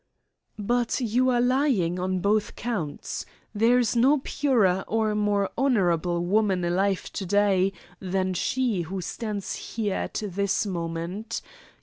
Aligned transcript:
"But 0.57 0.99
you 0.99 1.29
are 1.29 1.39
lying 1.39 1.99
on 1.99 2.21
both 2.21 2.55
counts. 2.55 3.23
There 3.53 3.77
is 3.77 3.95
no 3.95 4.19
purer 4.23 4.83
or 4.87 5.13
more 5.13 5.51
honourable 5.55 6.25
woman 6.25 6.65
alive 6.65 7.13
to 7.13 7.23
day 7.27 7.71
than 7.99 8.33
she 8.33 8.81
who 8.81 8.99
stands 8.99 9.55
here 9.75 9.93
at 9.93 10.23
this 10.25 10.65
moment. 10.65 11.43